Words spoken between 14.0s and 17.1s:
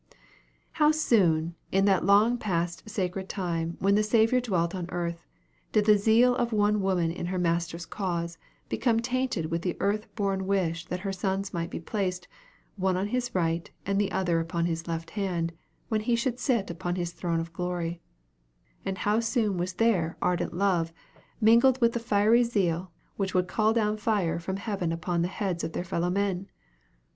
the other upon his left hand, when he should sit upon